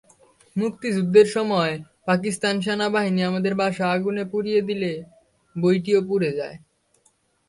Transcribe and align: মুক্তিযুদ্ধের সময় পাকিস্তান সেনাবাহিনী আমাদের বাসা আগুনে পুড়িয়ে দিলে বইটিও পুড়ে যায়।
মুক্তিযুদ্ধের 0.55 1.27
সময় 1.27 1.73
পাকিস্তান 2.05 2.55
সেনাবাহিনী 2.61 3.21
আমাদের 3.23 3.53
বাসা 3.55 3.85
আগুনে 3.91 4.23
পুড়িয়ে 4.31 4.61
দিলে 4.69 4.91
বইটিও 5.55 5.99
পুড়ে 6.09 6.31
যায়। 6.39 6.57